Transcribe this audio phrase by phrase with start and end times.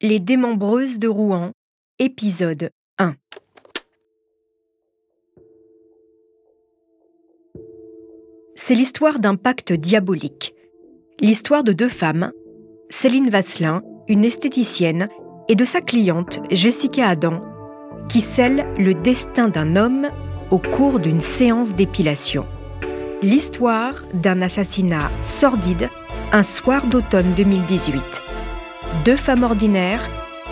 [0.00, 1.50] Les démembreuses de Rouen,
[1.98, 3.14] épisode 1.
[8.54, 10.54] C'est l'histoire d'un pacte diabolique.
[11.20, 12.30] L'histoire de deux femmes,
[12.90, 15.08] Céline Vasselin, une esthéticienne,
[15.48, 17.42] et de sa cliente, Jessica Adam,
[18.08, 20.10] qui scellent le destin d'un homme
[20.52, 22.46] au cours d'une séance d'épilation.
[23.20, 25.90] L'histoire d'un assassinat sordide
[26.30, 28.22] un soir d'automne 2018
[29.08, 30.06] deux femmes ordinaires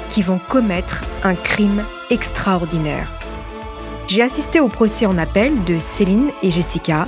[0.08, 3.12] qui vont commettre un crime extraordinaire.
[4.06, 7.06] J'ai assisté au procès en appel de Céline et Jessica.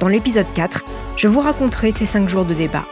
[0.00, 0.84] Dans l'épisode 4,
[1.16, 2.84] je vous raconterai ces cinq jours de débat.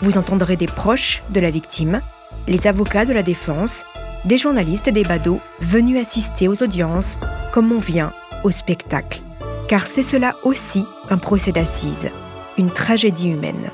[0.00, 2.00] Vous entendrez des proches de la victime,
[2.48, 3.84] les avocats de la défense,
[4.24, 7.16] des journalistes et des badauds venus assister aux audiences
[7.52, 9.22] comme on vient au spectacle.
[9.68, 12.10] Car c'est cela aussi un procès d'assises,
[12.58, 13.70] une tragédie humaine.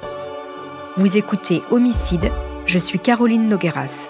[0.99, 2.30] Vous écoutez Homicide
[2.66, 4.09] je suis Caroline Nogueras.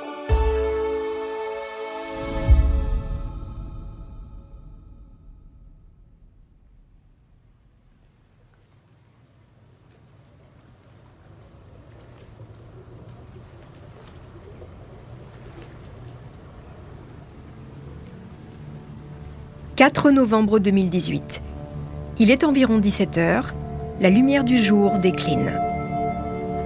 [19.76, 21.42] «4 novembre 2018.
[22.18, 23.54] Il est environ 17 heures,
[24.00, 25.65] la lumière du jour décline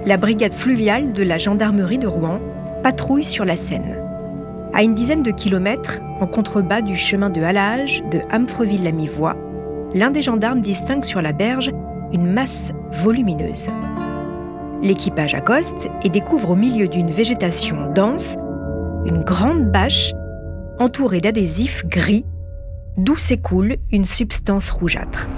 [0.05, 2.39] la brigade fluviale de la gendarmerie de Rouen
[2.83, 3.97] patrouille sur la Seine.
[4.73, 9.35] À une dizaine de kilomètres, en contrebas du chemin de halage de Amfreville-la-Mi-Voix,
[9.93, 11.71] l'un des gendarmes distingue sur la berge
[12.13, 13.69] une masse volumineuse.
[14.81, 18.37] L'équipage accoste et découvre au milieu d'une végétation dense
[19.05, 20.13] une grande bâche
[20.79, 22.25] entourée d'adhésifs gris
[22.97, 25.29] d'où s'écoule une substance rougeâtre.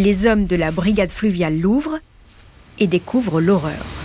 [0.00, 1.98] Les hommes de la brigade fluviale l'ouvrent
[2.78, 3.99] et découvrent l'horreur.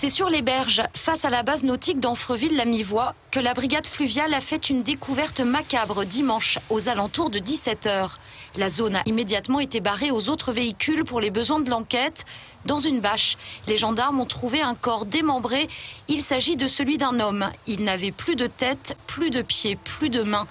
[0.00, 4.40] C'est sur les berges, face à la base nautique d'Anfreville-la-Mi-Voix, que la brigade fluviale a
[4.40, 8.12] fait une découverte macabre dimanche, aux alentours de 17h.
[8.56, 12.24] La zone a immédiatement été barrée aux autres véhicules pour les besoins de l'enquête.
[12.64, 15.68] Dans une bâche, les gendarmes ont trouvé un corps démembré.
[16.08, 17.50] Il s'agit de celui d'un homme.
[17.66, 20.46] Il n'avait plus de tête, plus de pieds, plus de mains.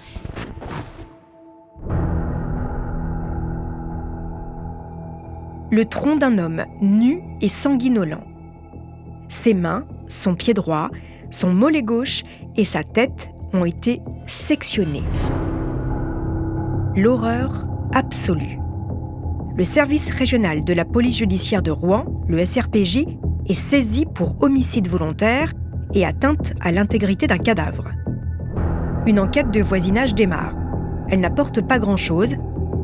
[5.72, 8.29] Le tronc d'un homme nu et sanguinolent.
[9.30, 10.90] Ses mains, son pied droit,
[11.30, 12.24] son mollet gauche
[12.56, 15.04] et sa tête ont été sectionnés.
[16.96, 18.58] L'horreur absolue.
[19.56, 23.06] Le service régional de la police judiciaire de Rouen, le SRPJ,
[23.48, 25.54] est saisi pour homicide volontaire
[25.94, 27.90] et atteinte à l'intégrité d'un cadavre.
[29.06, 30.56] Une enquête de voisinage démarre.
[31.10, 32.36] Elle n'apporte pas grand-chose,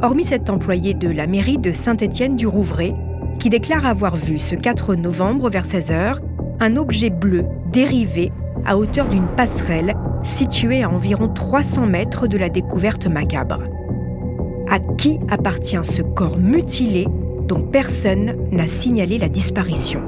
[0.01, 2.95] hormis cet employé de la mairie de Saint-Étienne-du-Rouvray
[3.39, 6.19] qui déclare avoir vu ce 4 novembre vers 16h
[6.59, 8.31] un objet bleu dérivé
[8.66, 13.63] à hauteur d'une passerelle située à environ 300 mètres de la découverte macabre.
[14.69, 17.05] À qui appartient ce corps mutilé
[17.47, 20.01] dont personne n'a signalé la disparition?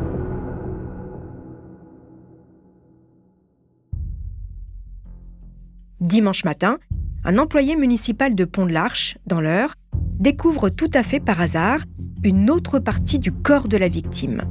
[6.00, 6.78] Dimanche matin,
[7.26, 9.74] un employé municipal de Pont de l'Arche, dans l'Eure,
[10.20, 11.80] découvre tout à fait par hasard
[12.24, 14.42] une autre partie du corps de la victime.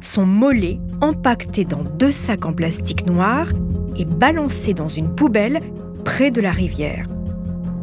[0.00, 3.48] Son mollet, empaqueté dans deux sacs en plastique noir,
[3.98, 5.60] est balancé dans une poubelle
[6.04, 7.06] près de la rivière.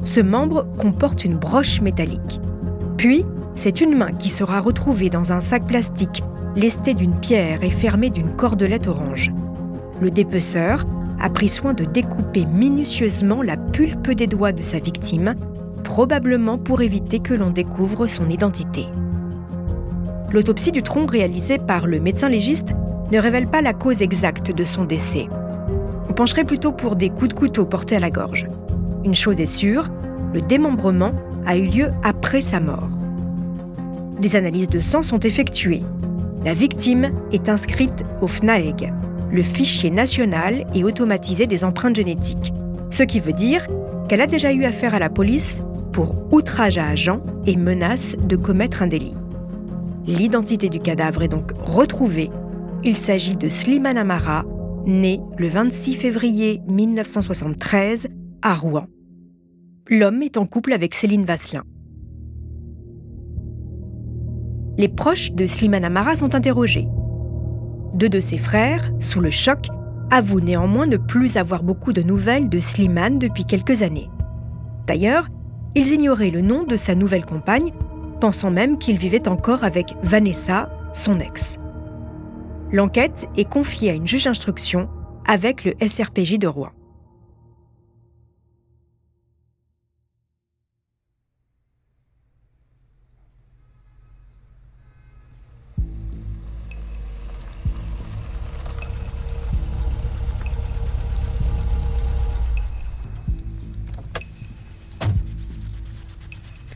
[0.04, 2.40] Ce membre comporte une broche métallique.
[2.98, 6.24] Puis, c'est une main qui sera retrouvée dans un sac plastique
[6.56, 9.32] lesté d'une pierre et fermé d'une cordelette orange.
[10.02, 10.86] Le dépeceur
[11.20, 15.36] a pris soin de découper minutieusement la pulpe des doigts de sa victime,
[15.84, 18.86] probablement pour éviter que l'on découvre son identité.
[20.34, 22.74] L'autopsie du tronc réalisée par le médecin légiste
[23.12, 25.28] ne révèle pas la cause exacte de son décès.
[26.10, 28.48] On pencherait plutôt pour des coups de couteau portés à la gorge.
[29.06, 29.90] Une chose est sûre,
[30.34, 31.12] le démembrement
[31.46, 32.90] a eu lieu après sa mort.
[34.20, 35.82] Des analyses de sang sont effectuées.
[36.44, 38.92] La victime est inscrite au FNAEG,
[39.32, 42.54] le fichier national et automatisé des empreintes génétiques,
[42.90, 43.68] ce qui veut dire
[44.10, 48.36] qu'elle a déjà eu affaire à la police pour outrage à agent et menace de
[48.36, 49.14] commettre un délit.
[50.06, 52.30] L'identité du cadavre est donc retrouvée.
[52.84, 54.44] Il s'agit de Slimane Amara,
[54.86, 58.08] né le 26 février 1973
[58.42, 58.88] à Rouen.
[59.90, 61.64] L'homme est en couple avec Céline Vasselin.
[64.78, 66.88] Les proches de Slimane Amara sont interrogés.
[67.94, 69.68] Deux de ses frères, sous le choc,
[70.12, 74.10] avouent néanmoins ne plus avoir beaucoup de nouvelles de Slimane depuis quelques années.
[74.86, 75.30] D'ailleurs,
[75.76, 77.72] ils ignoraient le nom de sa nouvelle compagne,
[78.24, 81.60] pensant même qu'il vivait encore avec Vanessa, son ex.
[82.72, 84.88] L'enquête est confiée à une juge d'instruction
[85.28, 86.70] avec le SRPJ de Rouen.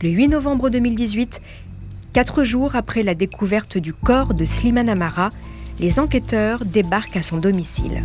[0.00, 1.40] Le 8 novembre 2018,
[2.12, 5.30] quatre jours après la découverte du corps de Slimane Amara,
[5.80, 8.02] les enquêteurs débarquent à son domicile.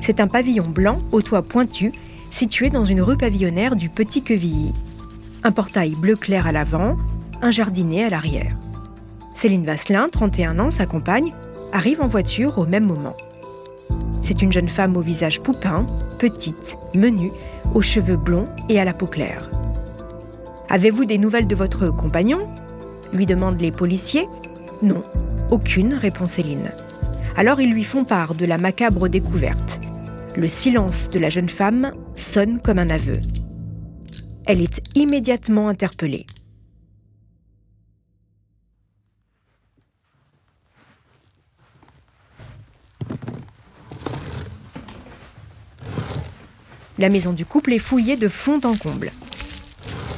[0.00, 1.90] C'est un pavillon blanc au toit pointu,
[2.30, 4.72] situé dans une rue pavillonnaire du Petit Quevilly.
[5.42, 6.96] Un portail bleu clair à l'avant,
[7.42, 8.56] un jardinet à l'arrière.
[9.34, 11.32] Céline Vasselin, 31 ans, sa compagne,
[11.72, 13.16] arrive en voiture au même moment.
[14.22, 15.86] C'est une jeune femme au visage poupin,
[16.20, 17.32] petite, menue,
[17.74, 19.50] aux cheveux blonds et à la peau claire.
[20.70, 22.38] Avez-vous des nouvelles de votre compagnon
[23.12, 24.28] lui demandent les policiers.
[24.82, 25.02] Non,
[25.50, 26.70] aucune, répond Céline.
[27.36, 29.80] Alors ils lui font part de la macabre découverte.
[30.36, 33.18] Le silence de la jeune femme sonne comme un aveu.
[34.46, 36.24] Elle est immédiatement interpellée.
[46.96, 49.10] La maison du couple est fouillée de fond en comble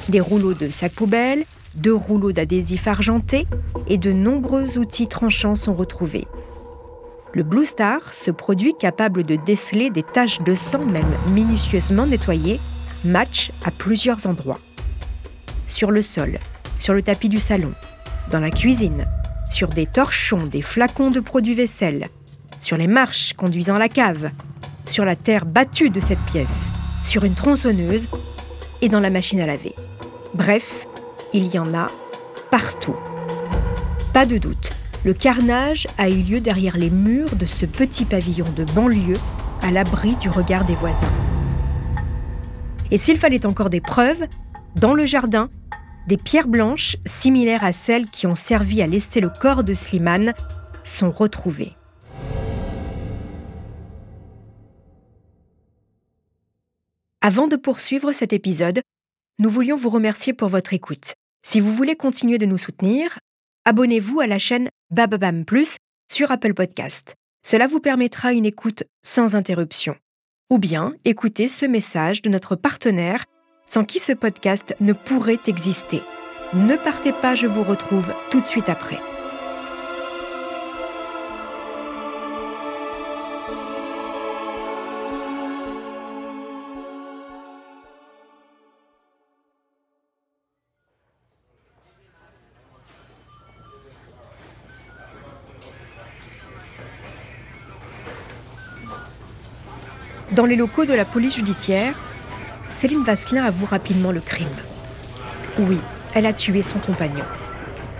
[0.08, 1.44] des rouleaux de sacs poubelles,
[1.76, 3.46] deux rouleaux d'adhésif argenté
[3.86, 6.26] et de nombreux outils tranchants sont retrouvés.
[7.34, 12.60] Le Blue Star, ce produit capable de déceler des taches de sang même minutieusement nettoyées,
[13.04, 14.58] match à plusieurs endroits.
[15.66, 16.38] Sur le sol,
[16.78, 17.72] sur le tapis du salon,
[18.30, 19.06] dans la cuisine,
[19.50, 22.08] sur des torchons, des flacons de produits vaisselle,
[22.60, 24.30] sur les marches conduisant la cave,
[24.84, 26.70] sur la terre battue de cette pièce,
[27.00, 28.08] sur une tronçonneuse
[28.82, 29.74] et dans la machine à laver.
[30.34, 30.86] Bref,
[31.34, 31.88] il y en a
[32.50, 32.96] partout.
[34.14, 34.72] Pas de doute,
[35.04, 39.18] le carnage a eu lieu derrière les murs de ce petit pavillon de banlieue
[39.60, 41.12] à l'abri du regard des voisins.
[42.90, 44.24] Et s'il fallait encore des preuves,
[44.74, 45.50] dans le jardin,
[46.08, 50.32] des pierres blanches, similaires à celles qui ont servi à lester le corps de Slimane,
[50.82, 51.76] sont retrouvées.
[57.20, 58.80] Avant de poursuivre cet épisode,
[59.38, 61.14] nous voulions vous remercier pour votre écoute.
[61.44, 63.18] Si vous voulez continuer de nous soutenir,
[63.64, 65.76] abonnez-vous à la chaîne Bababam Plus
[66.10, 67.14] sur Apple Podcast.
[67.44, 69.96] Cela vous permettra une écoute sans interruption.
[70.50, 73.24] Ou bien écoutez ce message de notre partenaire
[73.66, 76.02] sans qui ce podcast ne pourrait exister.
[76.52, 79.00] Ne partez pas, je vous retrouve tout de suite après.
[100.32, 101.94] Dans les locaux de la police judiciaire,
[102.68, 104.48] Céline Vasselin avoue rapidement le crime.
[105.58, 105.78] Oui,
[106.14, 107.26] elle a tué son compagnon.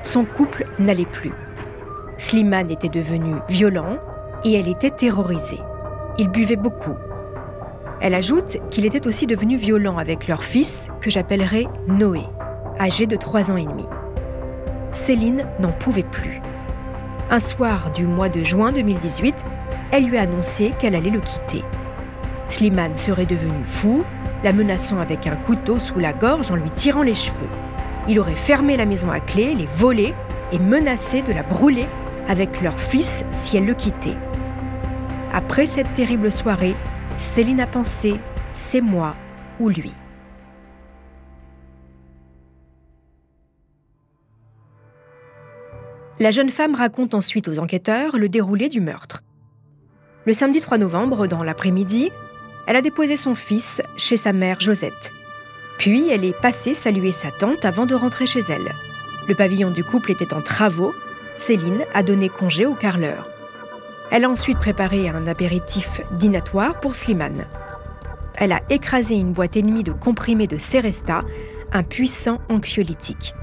[0.03, 1.35] Son couple n'allait plus.
[2.17, 3.99] Slimane était devenu violent
[4.47, 5.61] et elle était terrorisée.
[6.17, 6.97] Il buvait beaucoup.
[8.01, 12.23] Elle ajoute qu'il était aussi devenu violent avec leur fils, que j'appellerai Noé,
[12.81, 13.85] âgé de 3 ans et demi.
[14.93, 16.41] Céline n'en pouvait plus.
[17.31, 19.45] Un soir du mois de juin 2018,
[19.91, 21.63] elle lui a annoncé qu'elle allait le quitter.
[22.53, 24.05] Slimane serait devenu fou,
[24.45, 27.49] la menaçant avec un couteau sous la gorge en lui tirant les cheveux.
[28.09, 30.15] Il aurait fermé la maison à clé, les volé
[30.53, 31.87] et menacé de la brûler
[32.29, 34.19] avec leur fils si elle le quittait.
[35.33, 36.77] Après cette terrible soirée,
[37.17, 38.21] Céline a pensé
[38.53, 39.17] c'est moi
[39.59, 39.93] ou lui.
[46.21, 49.23] La jeune femme raconte ensuite aux enquêteurs le déroulé du meurtre.
[50.27, 52.13] Le samedi 3 novembre, dans l'après-midi,
[52.67, 55.13] elle a déposé son fils chez sa mère Josette.
[55.79, 58.73] Puis elle est passée saluer sa tante avant de rentrer chez elle.
[59.29, 60.95] Le pavillon du couple était en travaux.
[61.37, 63.29] Céline a donné congé au carleur.
[64.11, 67.47] Elle a ensuite préparé un apéritif dînatoire pour Slimane.
[68.37, 71.23] Elle a écrasé une boîte ennemie de comprimés de Seresta,
[71.73, 73.35] un puissant anxiolytique.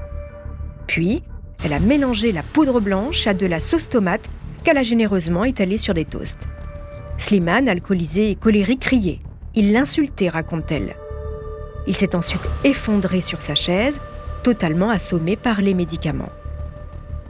[0.86, 1.22] Puis,
[1.64, 4.30] elle a mélangé la poudre blanche à de la sauce tomate
[4.64, 6.48] qu'elle a généreusement étalée sur des toasts.
[7.20, 9.20] Slimane, alcoolisé et colérique, criait.
[9.54, 10.96] Il l'insultait, raconte-t-elle.
[11.86, 14.00] Il s'est ensuite effondré sur sa chaise,
[14.42, 16.32] totalement assommé par les médicaments.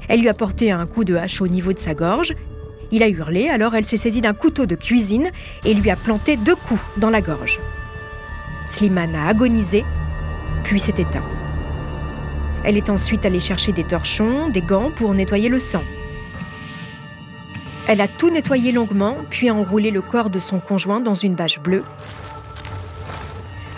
[0.09, 2.35] Elle lui a porté un coup de hache au niveau de sa gorge.
[2.93, 5.33] Il a hurlé, alors elle s'est saisie d'un couteau de cuisine
[5.65, 7.59] et lui a planté deux coups dans la gorge.
[8.69, 9.85] Slimane a agonisé,
[10.63, 11.25] puis s'est éteint.
[12.63, 15.83] Elle est ensuite allée chercher des torchons, des gants pour nettoyer le sang.
[17.89, 21.61] Elle a tout nettoyé longuement, puis enroulé le corps de son conjoint dans une bâche
[21.61, 21.85] bleue,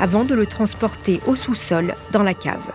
[0.01, 2.73] avant de le transporter au sous-sol, dans la cave.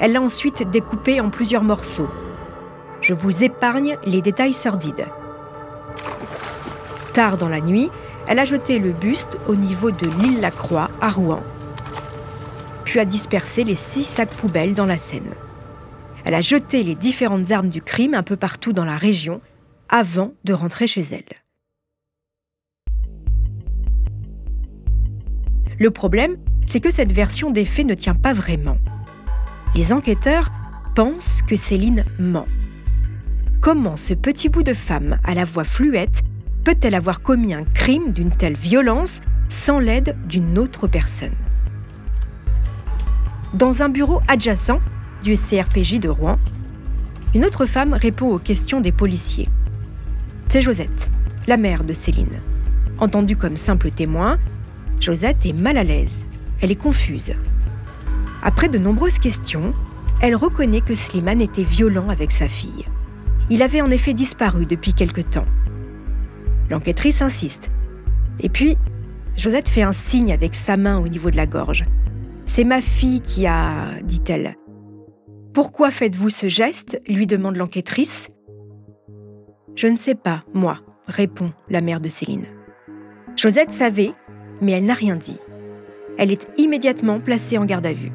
[0.00, 2.08] Elle l'a ensuite découpé en plusieurs morceaux.
[3.00, 5.06] Je vous épargne les détails sordides.
[7.12, 7.90] Tard dans la nuit,
[8.28, 11.42] elle a jeté le buste au niveau de l'île La Croix à Rouen,
[12.84, 15.32] puis a dispersé les six sacs poubelles dans la Seine.
[16.24, 19.40] Elle a jeté les différentes armes du crime un peu partout dans la région
[19.88, 21.24] avant de rentrer chez elle.
[25.78, 28.76] Le problème, c'est que cette version des faits ne tient pas vraiment.
[29.74, 30.50] Les enquêteurs
[30.94, 32.46] pensent que Céline ment.
[33.60, 36.22] Comment ce petit bout de femme à la voix fluette
[36.64, 41.34] peut-elle avoir commis un crime d'une telle violence sans l'aide d'une autre personne?
[43.54, 44.80] Dans un bureau adjacent
[45.22, 46.38] du CRPJ de Rouen,
[47.34, 49.48] une autre femme répond aux questions des policiers.
[50.50, 51.10] C'est Josette,
[51.46, 52.40] la mère de Céline.
[52.98, 54.38] Entendue comme simple témoin,
[54.98, 56.24] Josette est mal à l'aise.
[56.62, 57.34] Elle est confuse.
[58.42, 59.74] Après de nombreuses questions,
[60.22, 62.86] elle reconnaît que Slimane était violent avec sa fille.
[63.50, 65.44] Il avait en effet disparu depuis quelque temps.
[66.70, 67.70] L'enquêtrice insiste.
[68.40, 68.78] Et puis,
[69.36, 71.84] Josette fait un signe avec sa main au niveau de la gorge.
[72.46, 74.56] C'est ma fille qui a, dit-elle.
[75.52, 77.02] Pourquoi faites-vous ce geste?
[77.06, 78.30] lui demande l'enquêtrice.
[79.78, 82.46] Je ne sais pas, moi, répond la mère de Céline.
[83.36, 84.10] Josette savait,
[84.60, 85.38] mais elle n'a rien dit.
[86.18, 88.10] Elle est immédiatement placée en garde à vue.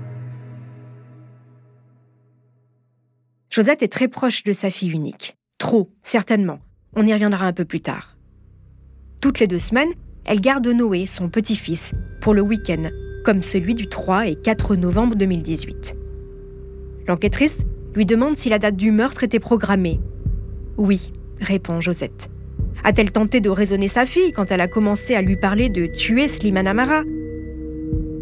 [3.49, 5.37] Josette est très proche de sa fille unique.
[5.57, 6.59] Trop, certainement.
[6.97, 8.17] On y reviendra un peu plus tard.
[9.21, 9.93] Toutes les deux semaines,
[10.25, 12.89] elle garde Noé, son petit-fils, pour le week-end,
[13.23, 15.95] comme celui du 3 et 4 novembre 2018.
[17.07, 17.59] L'enquêtrice
[17.95, 20.01] lui demande si la date du meurtre était programmée.
[20.75, 21.13] Oui,
[21.43, 22.29] répond Josette.
[22.83, 26.27] A-t-elle tenté de raisonner sa fille quand elle a commencé à lui parler de tuer
[26.27, 27.03] Slimane Amara?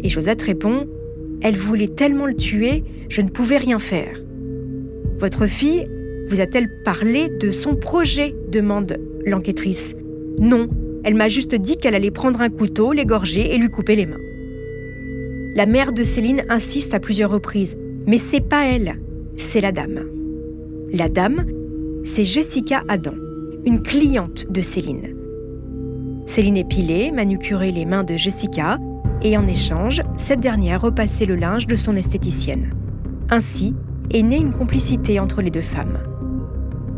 [0.02, 0.86] Et Josette répond
[1.42, 4.20] Elle voulait tellement le tuer, je ne pouvais rien faire.
[5.18, 5.88] Votre fille
[6.28, 8.34] vous a-t-elle parlé de son projet?
[8.50, 9.94] demande l'enquêtrice.
[10.38, 10.68] Non,
[11.04, 14.20] elle m'a juste dit qu'elle allait prendre un couteau, l'égorger et lui couper les mains.
[15.54, 17.76] La mère de Céline insiste à plusieurs reprises,
[18.06, 18.98] mais c'est pas elle,
[19.36, 20.06] c'est la dame.
[20.92, 21.44] La dame,
[22.04, 23.14] c'est Jessica Adam,
[23.64, 25.14] une cliente de Céline.
[26.26, 28.78] Céline épilait, manucurait les mains de Jessica
[29.22, 32.74] et en échange, cette dernière repassait le linge de son esthéticienne.
[33.30, 33.74] Ainsi
[34.10, 35.98] est née une complicité entre les deux femmes.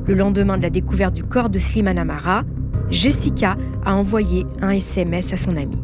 [0.07, 2.45] Le lendemain de la découverte du corps de Slimane Amara,
[2.91, 5.79] Jessica a envoyé un SMS à son ami.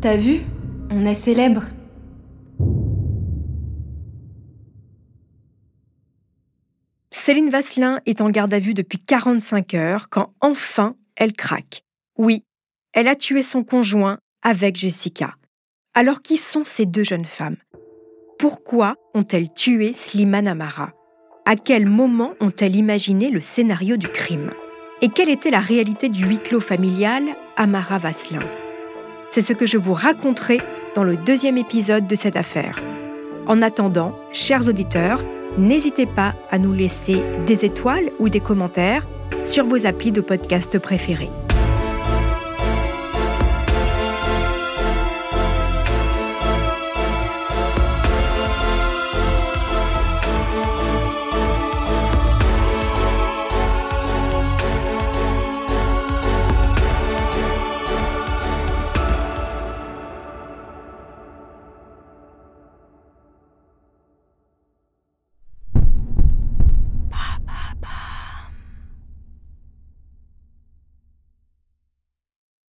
[0.00, 0.40] T'as vu?
[0.90, 1.62] On est célèbre.
[7.30, 11.84] Céline Vasselin est en garde à vue depuis 45 heures quand enfin elle craque.
[12.18, 12.42] Oui,
[12.92, 15.36] elle a tué son conjoint avec Jessica.
[15.94, 17.54] Alors qui sont ces deux jeunes femmes?
[18.36, 20.90] Pourquoi ont-elles tué Slimane Amara?
[21.46, 24.50] À quel moment ont-elles imaginé le scénario du crime?
[25.00, 27.22] Et quelle était la réalité du huis clos familial
[27.56, 28.42] Amara Vasselin?
[29.30, 30.58] C'est ce que je vous raconterai
[30.96, 32.82] dans le deuxième épisode de cette affaire.
[33.46, 35.22] En attendant, chers auditeurs,
[35.58, 39.06] n'hésitez pas à nous laisser des étoiles ou des commentaires
[39.44, 41.30] sur vos applis de podcast préférés.